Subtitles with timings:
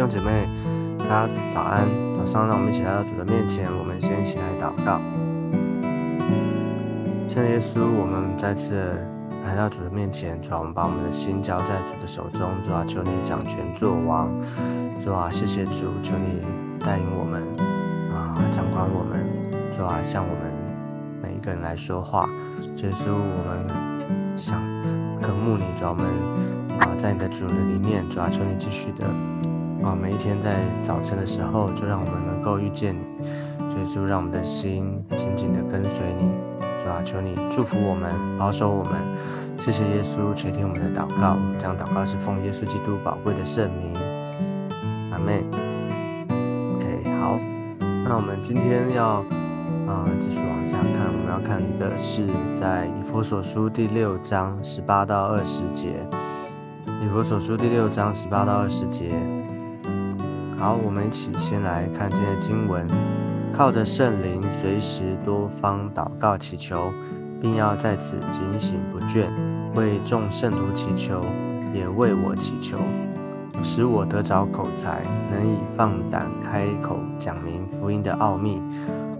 [0.00, 0.48] 弟兄姐妹，
[0.98, 1.86] 大家早安。
[2.16, 4.98] 早上，让我们一起来到主的面前，我们先一起来祷告。
[7.28, 8.98] 亲爱的耶稣，我们再次
[9.44, 14.32] 来到主的面前，主啊，我们把我们的心交在主的手中，主啊，求你掌权作王，
[15.04, 16.40] 主啊，谢谢主，求你
[16.82, 17.42] 带领我们
[18.08, 19.20] 啊，掌管我们，
[19.76, 20.50] 主啊，向我们
[21.20, 22.26] 每一个人来说话。
[22.76, 24.62] 耶稣，我们想
[25.20, 26.06] 渴慕你，主啊，我们
[26.80, 29.04] 啊，在你的主的里面，主啊，求你继续的。
[29.82, 36.30] 啊，每一天在早晨的时候，就让我们能够遇见你，耶稣，让我们的心紧紧的跟随你。
[36.82, 38.92] 主啊，求你祝福我们，保守我们。
[39.58, 43.94] 谢谢耶稣垂听我们的祷告，这样祷告是奉耶稣基督宝贵的圣名。
[45.12, 45.44] 阿妹
[46.76, 47.38] OK，好，
[47.78, 49.24] 那我们今天要
[49.86, 52.26] 啊继续往下看，我们要看的是
[52.58, 55.88] 在以佛所书第六章十八到二十节。
[56.86, 59.12] 以佛所书第六章十八到二十节。
[60.60, 62.86] 好，我们一起先来看今天的经文，
[63.50, 66.92] 靠着圣灵，随时多方祷告祈求，
[67.40, 69.24] 并要在此警醒不倦，
[69.74, 71.24] 为众圣徒祈求，
[71.72, 72.76] 也为我祈求，
[73.64, 75.00] 使我得着口才，
[75.30, 78.60] 能以放胆开口讲明福音的奥秘。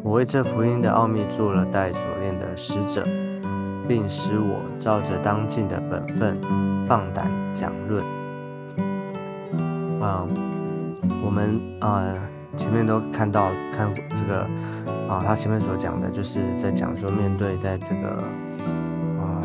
[0.02, 3.02] 我为这福音的奥秘做了带锁链的使者，
[3.88, 6.38] 并使我照着当尽的本分，
[6.86, 8.04] 放胆讲论。
[10.02, 10.28] 啊。
[11.24, 12.12] 我们啊，
[12.56, 14.42] 前面都看到看这个
[15.08, 18.22] 啊，他前面所讲的，就是在讲说面对在这个
[19.20, 19.42] 啊，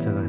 [0.00, 0.22] 这个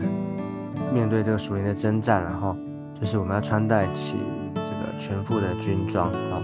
[0.94, 2.56] 面对这个属灵的征战，然后
[3.00, 4.18] 就是我们要穿戴起
[4.54, 6.42] 这个全副的军装啊。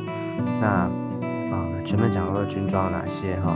[0.61, 3.55] 那啊，前面讲过的军装有哪些哈？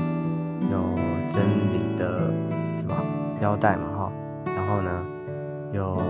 [0.71, 0.95] 有
[1.29, 2.31] 真理的
[2.79, 2.95] 什么
[3.41, 4.11] 腰带嘛哈？
[4.45, 4.91] 然后呢，
[5.71, 6.01] 有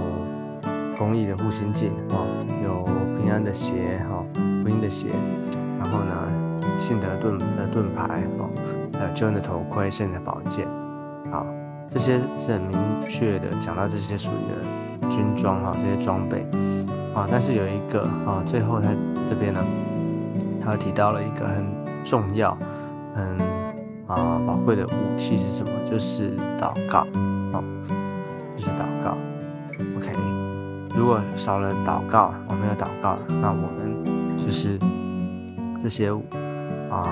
[0.97, 2.25] 公益的护心镜哦，
[2.63, 2.85] 有。
[3.25, 4.24] 平安的鞋哈，
[4.62, 5.08] 福音的鞋，
[5.80, 8.47] 然后呢，信德盾的盾牌哦，
[8.94, 10.68] 还有救恩的头盔，圣的宝剑，
[11.31, 11.44] 好，
[11.90, 12.78] 这些是很明
[13.09, 16.46] 确的讲到这些属于的军装哈，这些装备。
[17.16, 18.90] 啊，但是有一个啊，最后他
[19.28, 19.59] 这边呢，
[20.64, 21.66] 他提到了一个很
[22.03, 22.56] 重要、
[23.16, 23.40] 很
[24.06, 25.72] 啊宝贵的武器是什么？
[25.90, 27.08] 就是祷告
[27.53, 27.64] 哦，
[30.97, 34.79] 如果少了祷告，我没有祷告，那我们就是
[35.79, 36.09] 这些
[36.89, 37.11] 啊，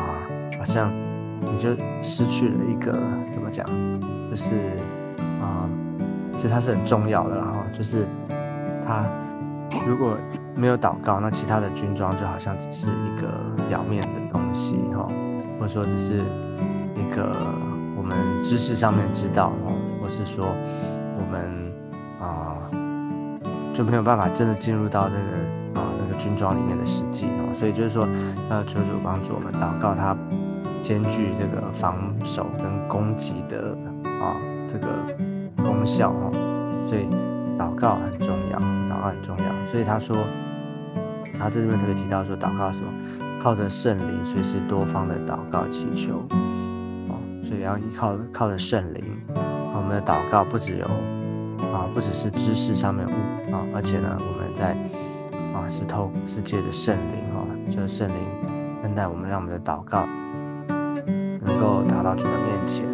[0.58, 0.90] 好像
[1.42, 1.70] 你就
[2.02, 2.94] 失去了一个
[3.32, 3.68] 怎么讲，
[4.32, 4.72] 就是
[5.42, 5.68] 啊，
[6.36, 8.08] 其实它是很重要的，然后就是
[8.88, 9.04] 它
[9.86, 10.18] 如果
[10.56, 13.28] 没有祷告，那其他的军装就好像只是一个
[13.68, 15.08] 表面的东西哈，
[15.60, 16.22] 或者说只是
[16.96, 17.36] 一个
[17.98, 20.48] 我们知识上面知道哦，或是说。
[23.74, 28.08] 就没有办法真的进入到那个啊那个军装里面的实际哦，所以就是说
[28.52, 30.16] 要求主帮助我们祷告，它
[30.84, 33.76] 兼具这个防守跟攻击的
[34.22, 34.88] 啊这个
[35.58, 36.32] 功效哦，
[36.88, 37.08] 所以
[37.58, 39.72] 祷告很重要，祷告很重要。
[39.72, 40.16] 所以他说，
[41.40, 42.88] 他在这边特别提到说，祷告什么？
[43.42, 46.24] 靠着圣灵，随时多方的祷告祈求
[47.10, 49.04] 哦，所以要依靠靠着圣灵，
[49.76, 50.86] 我们的祷告不只有。
[51.72, 53.12] 啊，不只是知识上面悟
[53.54, 54.76] 啊，而且呢，我们在
[55.54, 58.16] 啊是透是借着圣灵哈，就是圣灵
[58.84, 60.06] 恩待我们，让我们的祷告
[60.68, 62.86] 能够达到主的面前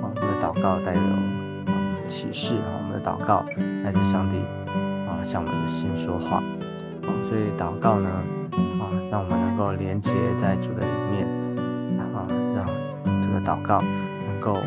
[0.00, 1.74] 啊，我们的祷告带有啊
[2.06, 3.44] 启示啊，我们的祷告
[3.84, 4.38] 来自上帝
[5.06, 8.10] 啊，向我们的心说话啊，所以祷告呢
[8.80, 11.26] 啊，让我们能够连接在主的里面
[12.14, 12.66] 啊，让
[13.22, 14.58] 这个祷告能够。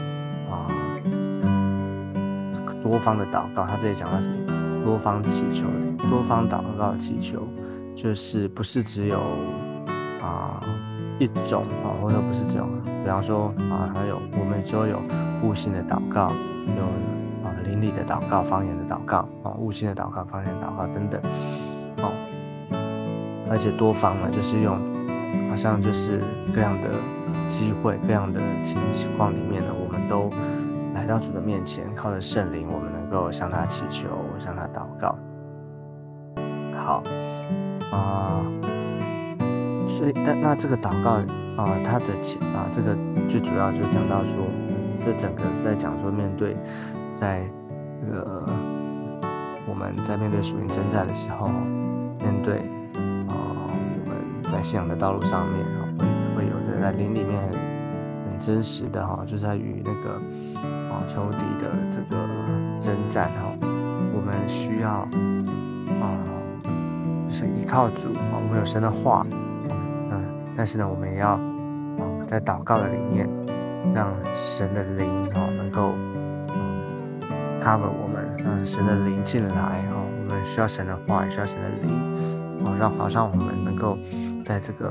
[2.81, 4.35] 多方的祷告，他这里讲到什么？
[4.83, 5.67] 多方祈求，
[6.09, 7.47] 多方祷告祈求，
[7.95, 9.19] 就是不是只有
[10.19, 10.59] 啊
[11.19, 12.67] 一种啊，或者不是这种，
[13.03, 14.99] 比方说啊，还有我们就有
[15.43, 16.31] 悟性的祷告，
[16.75, 16.83] 有
[17.47, 21.21] 啊灵里的祷告，方言的祷告啊，悟性的祷告，方言祷告等等，
[21.97, 22.11] 哦，
[23.51, 24.75] 而且多方呢，就是用
[25.47, 26.19] 好像就是
[26.55, 26.89] 各样的
[27.47, 28.75] 机会，各样的情
[29.15, 30.27] 况里面呢，我们都。
[31.01, 34.07] 来到主的面前，靠着圣灵，我们能够向他祈求，
[34.37, 35.17] 向他祷告。
[36.75, 37.01] 好
[37.91, 38.45] 啊，
[39.87, 41.13] 所以但那这个祷告
[41.57, 42.05] 啊，他的
[42.53, 42.95] 啊，这个
[43.27, 44.45] 最主要就是讲到说，
[45.03, 46.55] 这整个在讲说，面对
[47.15, 47.41] 在
[47.99, 48.47] 这个
[49.67, 51.47] 我们在面对属灵征战的时候，
[52.19, 52.59] 面对
[53.27, 55.65] 啊我们在信仰的道路上面，
[56.35, 57.41] 会会有的在灵里面
[58.41, 60.15] 真实的哈，就在与那个
[60.89, 60.99] 啊。
[61.07, 62.15] 仇敌的这个
[62.79, 63.51] 征战哈，
[64.13, 64.89] 我们需要
[65.99, 66.15] 啊，
[67.27, 69.25] 是依靠主啊，我们有神的话，
[70.09, 70.23] 嗯，
[70.55, 71.41] 但是呢，我们也要啊，
[72.29, 73.27] 在祷告的里面，
[73.93, 75.93] 让神的灵啊能够
[77.59, 81.89] cover 我们，让神的灵进来啊，我们需要神的话，也需要神的灵
[82.63, 83.97] 啊，让好让我们能够
[84.45, 84.89] 在这个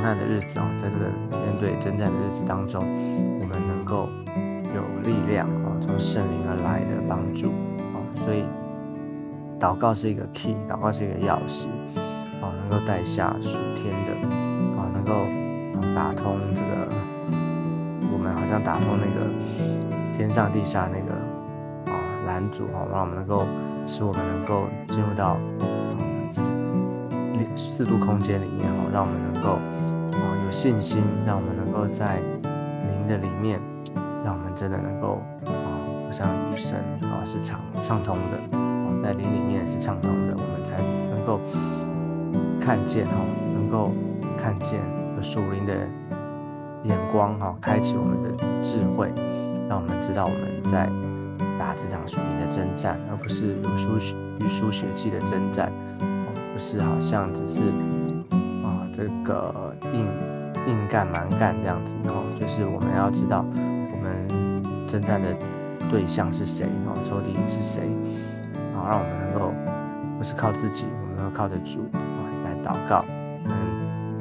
[0.00, 2.82] 难的日子啊，在这个面对征战的日子当中，
[3.40, 4.08] 我们能够
[4.74, 7.48] 有力量啊，从圣灵而来的帮助
[7.92, 8.44] 啊，所以。
[9.58, 11.64] 祷告是一个 key，祷告是一个钥匙，
[12.42, 14.12] 啊，能够带下属天的，
[14.76, 15.14] 啊，能够
[15.94, 16.92] 打通这个，
[18.12, 21.96] 我们好像打通那个天上地下那个啊
[22.26, 23.46] 拦阻，啊，让我们能够
[23.86, 25.38] 使我们能够进入到
[27.56, 29.54] 四度空间里面，哈，让我们能够
[30.18, 33.60] 啊有信心，让我们能够在灵的里面，
[34.24, 38.58] 让我们真的能够啊，像与神啊是畅畅通的。
[39.02, 40.78] 在灵里面是畅通的，我们才
[41.14, 41.40] 能够
[42.60, 43.12] 看见哈，
[43.54, 43.92] 能够
[44.42, 44.80] 看见
[45.16, 45.74] 有属灵的
[46.82, 49.12] 眼光哈，开启我们的智慧，
[49.68, 50.88] 让我们知道我们在
[51.56, 53.90] 打这场属灵的征战，而不是如书
[54.40, 55.70] 如书血气的征战，
[56.56, 57.64] 不是好像只是
[58.64, 60.06] 啊这个硬
[60.66, 65.36] 硬干蛮干这样子，然后就是我们要知道我们征战的
[65.90, 67.82] 对象是谁哦，仇敌是谁。
[68.72, 69.52] 然后让我们能够
[70.16, 73.04] 不是靠自己，我们要靠着主啊来祷告，
[73.44, 74.18] 嗯，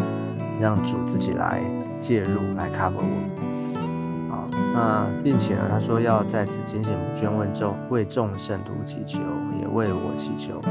[0.60, 1.62] 让主自己来
[2.02, 4.30] 介入来 cover 我。
[4.30, 9.20] 好，那并且呢，他说要在此警醒不倦问众为众圣徒祈求，
[9.58, 10.62] 也为我祈求。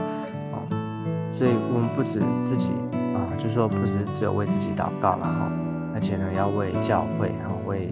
[1.35, 2.69] 所以我们不止自己
[3.15, 5.51] 啊，就说不是只有为自己祷告了哈，
[5.95, 7.89] 而且呢要为教会，然后为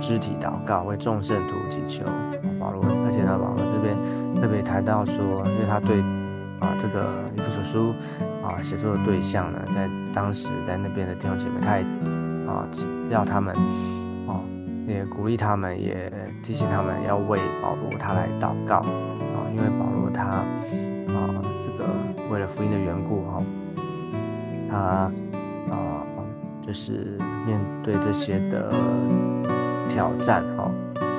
[0.00, 2.04] 肢体祷告，为众圣徒祈求。
[2.58, 3.96] 保罗，而且呢保罗这边。
[4.40, 5.98] 特别谈到说，因为他对
[6.60, 7.92] 啊这个一部所书
[8.40, 11.82] 啊写作的对象呢，在当时在那边的弟兄姐妹，他也
[12.46, 12.64] 啊
[13.10, 13.52] 要他们
[14.28, 14.38] 哦，
[14.86, 20.44] 也鼓励他们，也提醒他们要为保罗他来祷告啊，因为保罗他
[22.38, 23.42] 为了福音的缘故哈，
[24.70, 24.76] 他
[25.74, 26.06] 啊
[26.64, 28.72] 就是面对这些的
[29.88, 30.70] 挑战哈，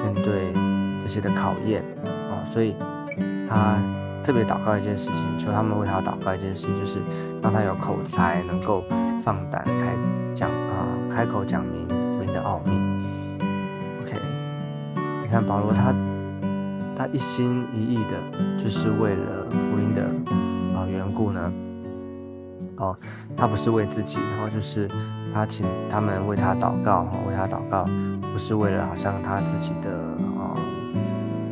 [0.02, 0.54] 面对
[1.02, 2.74] 这些的考验啊，所以。
[3.50, 3.76] 他
[4.24, 7.00] 特别祷告一件事情，求他们为他祷告一件事情，就是
[7.42, 8.84] 让他有口才，能够
[9.24, 9.96] 放胆开
[10.36, 12.72] 讲啊，开口讲明福音的奥秘。
[14.04, 14.14] OK，
[15.24, 15.92] 你看保罗他
[16.96, 20.06] 他一心一意的，就是为了福音的
[21.20, 21.52] 故呢。
[22.78, 22.96] 哦，
[23.36, 24.88] 他不是为自己，然后就是
[25.34, 27.84] 他请他们为他祷告，为他祷告，
[28.32, 29.92] 不是为了好像他自己的
[30.40, 30.56] 啊。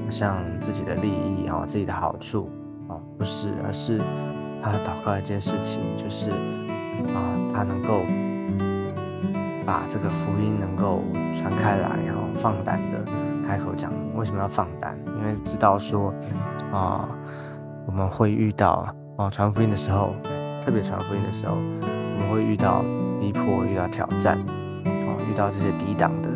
[0.09, 2.49] 像自己的利益哈，自己的好处
[2.87, 3.99] 啊，不是，而是
[4.63, 8.03] 他祷告一件事情，就是啊，他能够
[9.65, 11.01] 把这个福音能够
[11.35, 13.03] 传开来，然后放胆的
[13.45, 13.91] 开口讲。
[14.15, 14.97] 为什么要放胆？
[15.19, 16.13] 因为知道说
[16.71, 17.09] 啊，
[17.85, 18.87] 我们会遇到
[19.17, 20.15] 啊传福音的时候，
[20.63, 22.83] 特别传福音的时候，我们会遇到
[23.19, 24.37] 逼迫，遇到挑战
[24.85, 26.29] 啊，遇到这些抵挡的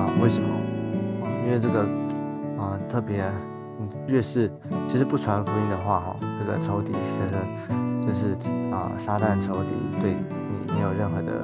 [0.00, 0.06] 啊。
[0.22, 0.48] 为什么？
[1.44, 1.84] 因为这个。
[2.58, 3.24] 啊特别，
[3.80, 4.48] 嗯，越是
[4.86, 7.42] 其实不传福音的话，哈，这个仇敌可能
[8.06, 8.36] 就是
[8.70, 11.42] 啊，撒旦仇敌对你没有任何的，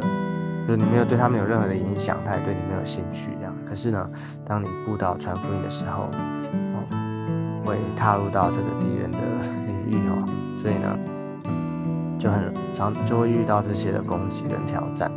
[0.64, 3.52] 就是你没有对他们有任何的影响，他也对你没有兴趣这样。
[3.68, 4.08] 可是呢，
[4.46, 9.18] 当你布道传福音的时候，哦，会踏入到这个敌人的
[9.66, 10.22] 领域哦，
[12.18, 15.10] 就很常就会遇到这些的攻击跟挑战。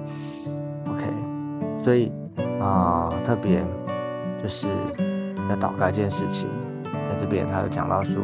[0.88, 1.05] OK，
[1.84, 2.12] 所以
[2.62, 3.63] 啊，特别
[4.41, 4.67] 就是。
[5.50, 6.48] 要祷告一件事情，
[6.86, 8.22] 在这边他有讲到说，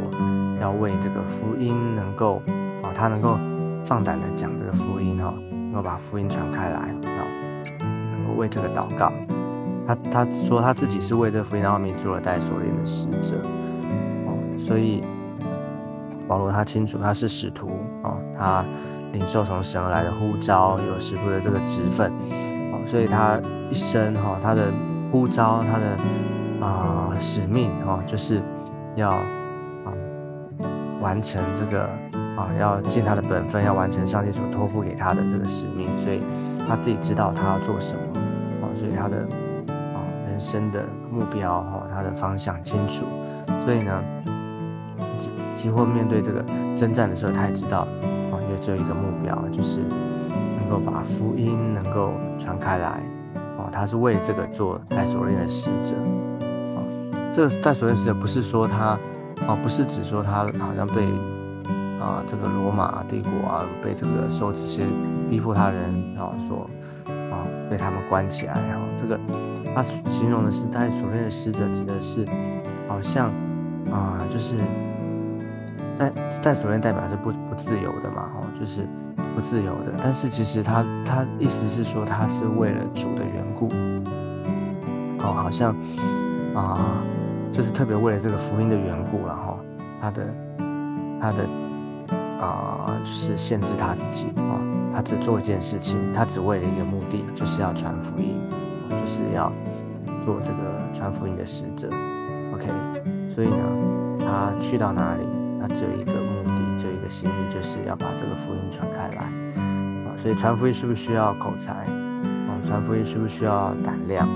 [0.61, 2.41] 要为这个福音能够
[2.81, 3.35] 啊，他能够
[3.83, 9.11] 放胆的讲这个福音哈，能够把福音传开来，后能够为这个祷告。
[9.85, 13.35] 他他说他自己是为这个福音奥秘做了带所链的使者
[14.25, 15.03] 哦，所以
[16.27, 17.67] 保罗他清楚他是使徒
[18.03, 18.63] 哦，他
[19.13, 22.11] 领受从神而来的呼召，有使徒的这个职分
[22.71, 23.39] 哦，所以他
[23.71, 24.71] 一生哈，他的
[25.11, 25.97] 呼召，他的。
[26.59, 28.41] 啊，使命哦，就是
[28.95, 29.93] 要啊
[30.99, 31.83] 完成这个
[32.35, 36.19] 啊，要尽他的本分，要完成上帝所托付给他的这个使命，所以
[36.67, 38.01] 他自己知道他要做什么
[38.59, 39.17] 啊，所以他的
[39.67, 43.05] 啊人生的目标哈，他的方向清楚，
[43.63, 44.01] 所以呢，
[45.57, 46.45] 几乎面对这个
[46.75, 47.79] 征战的时候，他也知道
[48.31, 49.79] 啊，因为只有一个目标，就是
[50.59, 53.01] 能够把福音能够传开来
[53.57, 55.95] 哦，他是为这个做带所链的使者。
[57.33, 58.97] 这个带所谓使者不是说他，
[59.47, 61.05] 哦，不是指说他好像被
[61.99, 64.83] 啊这个罗马帝国啊被这个受这些
[65.27, 65.83] 逼迫他人
[66.17, 66.69] 啊所
[67.07, 69.19] 啊被他们关起来然后，这个
[69.73, 72.25] 他形容的是他所谓的使者指的是
[72.87, 73.31] 好像
[73.91, 74.55] 啊就是
[75.97, 78.87] 在在所谓代表是不不自由的嘛哈，就是
[79.35, 83.67] 不自由的，但是其实他他意思是说他是为了主的缘故，
[85.19, 85.75] 哦好像
[86.53, 87.03] 啊
[87.51, 89.59] 就是特别为了这个福音的缘故然后
[90.01, 90.33] 他的
[91.19, 91.47] 他的。
[92.39, 94.61] 啊，就是限制他自己啊，
[94.93, 98.39] 他只做一件事情，他只为了一个目的，就是要传福音，
[98.87, 99.51] 就是要
[100.23, 100.55] 做这个
[100.93, 101.89] 传福音的使者。
[102.53, 102.67] OK，
[103.27, 103.57] 所以呢，
[104.19, 105.23] 他去到哪里，
[105.59, 109.23] 那只有一个目的，只有一个心意，就是要把这个福音传开来。
[109.23, 111.73] 啊，所以传福音是不是需要口才？
[111.73, 114.27] 啊，传福音是不是需要胆量？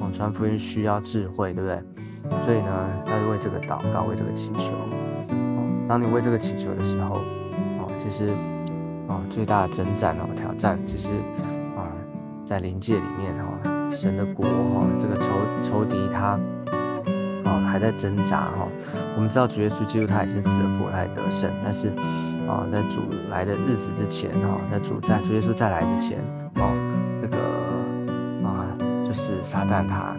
[0.00, 1.82] 啊，传福音需要智慧，对不对？
[2.44, 2.72] 所以呢，
[3.06, 4.72] 要为这个祷告，为这个祈求。
[5.88, 7.20] 当你为这个祈求的时候，
[7.78, 8.30] 哦，其实，
[9.06, 11.12] 哦，最大的征战哦，挑战，其实，
[11.76, 11.86] 啊，
[12.44, 15.30] 在灵界里面哦，神的国哦，这个仇
[15.62, 16.36] 仇敌他，
[17.46, 18.68] 哦，还在挣扎哈。
[19.16, 21.88] 我们知道主耶稣基督他已经死了复活来得胜，但是，
[22.46, 23.00] 啊，在主
[23.30, 26.18] 来的日子之前哈，在主在主耶稣再来之前，
[26.56, 26.68] 哦，
[27.22, 27.38] 这个，
[28.46, 28.66] 啊，
[29.06, 30.14] 就是撒旦他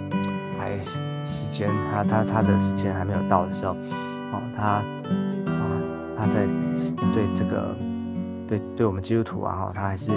[0.58, 0.80] 还
[1.26, 4.82] 时间他他他的时间还没有到的时候，哦，他啊。
[6.20, 6.48] 他在
[7.14, 7.76] 对这个，
[8.48, 10.12] 对对我们基督徒啊，哈，他还是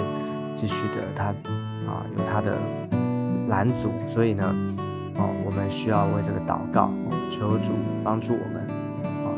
[0.55, 1.25] 继续的，他
[1.85, 2.57] 啊有他的
[3.47, 4.43] 拦阻，所以呢，
[5.15, 6.91] 哦，我们需要为这个祷告，
[7.29, 7.71] 求主
[8.03, 8.67] 帮助我们，
[9.25, 9.31] 啊，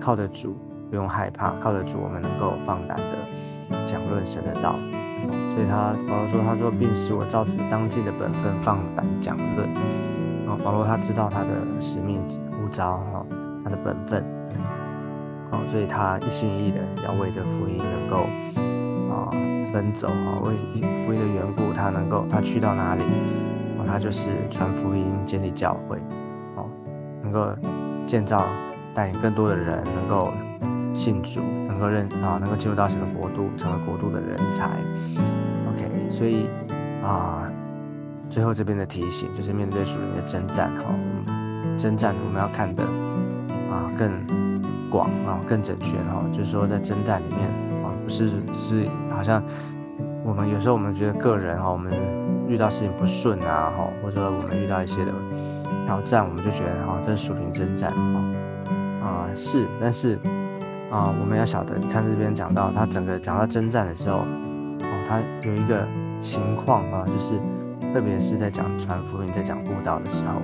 [0.00, 0.56] 靠得住
[0.90, 4.74] 不用害怕，靠得住我们能够放胆的讲论神的道，
[5.54, 9.68] 所以他保罗说，他说，并使我照着当尽的本分放胆讲论，
[10.48, 12.20] 啊，保罗他知道他的使命
[12.52, 13.26] 呼召，哈，
[13.64, 14.24] 他的本分。
[15.50, 18.26] 哦，所以他一心一意的要为这福音能够
[19.08, 19.32] 啊
[19.72, 20.52] 奔走啊，为
[21.06, 23.02] 福音的缘故，他能够他去到哪里，
[23.88, 25.96] 哦，他就是传福音、建立教会，
[26.56, 26.68] 哦，
[27.22, 27.48] 能够
[28.06, 28.44] 建造
[28.94, 30.30] 带领更多的人能够
[30.92, 34.68] 信主，能够认啊，能够进入到神的国度，成为国度的人才。
[35.72, 36.46] OK，所以
[37.02, 37.50] 啊，
[38.28, 40.94] 最后这边的提醒就是面对属灵的征战，哈，
[41.78, 42.84] 征战我们要看的
[43.70, 44.10] 啊更。
[44.90, 47.40] 广啊，更准确哈，就是说在征战里面
[47.84, 49.42] 啊，不是是好像
[50.24, 51.92] 我们有时候我们觉得个人哈，我们
[52.48, 55.12] 遇到事情不顺啊哈，或者说我们遇到一些的
[55.86, 58.24] 挑战，我们就觉得哈，这是属灵征战啊
[59.02, 60.18] 啊是，但是
[60.90, 65.86] 啊我们要晓得，你看这边讲到他整个讲到征战的时候哦，他有一个
[66.18, 67.34] 情况啊，就是
[67.92, 70.40] 特别是在讲传福音、在讲布道的时候。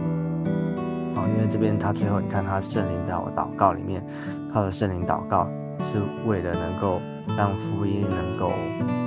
[1.17, 4.05] 啊，因为这边他最后你看他圣灵的祷告里面，
[4.53, 5.49] 靠着圣灵祷告
[5.83, 7.01] 是为了能够
[7.37, 8.49] 让福音能够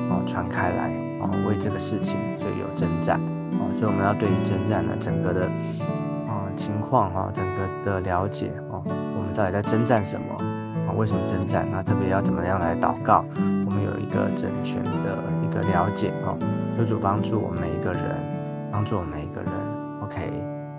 [0.09, 0.89] 啊传开来
[1.21, 3.19] 啊，为这个事情所以有征战
[3.57, 5.45] 啊，所以我们要对于征战呢整个的
[6.27, 10.35] 啊情况啊整个的了解啊，我们到底在征战什么
[10.87, 10.93] 啊？
[10.95, 11.67] 为什么征战？
[11.71, 13.23] 那特别要怎么样来祷告？
[13.65, 16.33] 我们有一个整全的一个了解啊，
[16.77, 18.01] 求主帮助我们每一个人，
[18.71, 19.51] 帮助我们每一个人。
[20.03, 20.31] OK。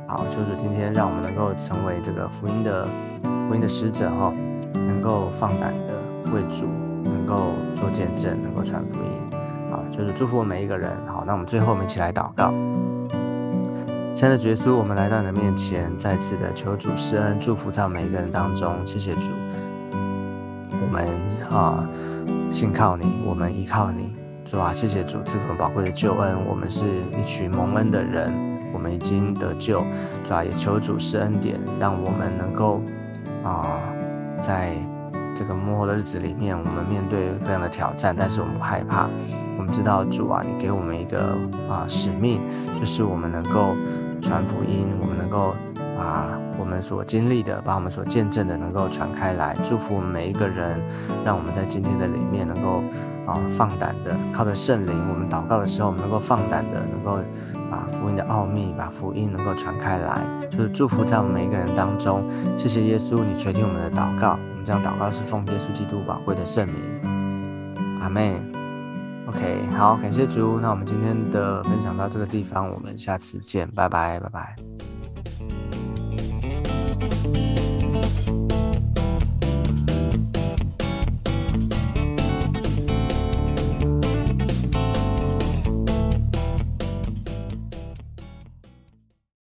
[0.06, 2.88] 好，求主今天让我们能够成为这个福音的
[3.46, 4.32] 福音的使者哈，
[4.72, 6.64] 能够放胆的为主，
[7.04, 9.37] 能够做见证，能够传福音。
[9.98, 10.92] 就是祝福我们每一个人。
[11.08, 12.52] 好，那我们最后我们一起来祷告。
[14.14, 18.72] 亲爱的耶稣，我们来到你的面前，再次的求主施恩祝福在每一个人当中。
[18.86, 19.30] 谢谢主，
[19.90, 21.08] 我们
[21.50, 21.84] 啊
[22.48, 24.14] 信靠你，我们依靠你。
[24.44, 26.86] 主啊，谢谢主赐给我们宝贵的救恩，我们是
[27.20, 28.32] 一群蒙恩的人。
[28.72, 29.82] 我们已经得救，
[30.24, 32.80] 主要也求主施恩典，让我们能够
[33.42, 33.80] 啊，
[34.46, 34.74] 在
[35.34, 39.08] 这个幕后的日子里面，我们面对各样的挑战，但是我们不害怕。
[39.72, 41.36] 知道主啊，你给我们一个
[41.68, 42.40] 啊使命，
[42.80, 43.74] 就是我们能够
[44.20, 45.54] 传福音，我们能够
[45.98, 50.80] 啊我们所经历的，把我们所见证的，能够传开来，祝福我们每一个人，
[51.24, 52.82] 让我们在今天的里面能够
[53.26, 57.20] 啊放胆的靠着圣灵，我们祷告的时候，我们能够放胆的能够。
[57.70, 62.24] 把福音的奥秘，把福音能够传开来，就是祝福在我们每一个人当中。
[62.56, 64.38] 谢谢耶稣，你垂听我们的祷告。
[64.52, 66.74] 我们这样祷告是奉耶稣基督宝贵的圣名。
[68.00, 68.40] 阿妹
[69.28, 70.58] OK，好，感谢猪。
[70.58, 74.56] 那我们今天的分享到这个地方，我们下次见，拜拜，拜拜。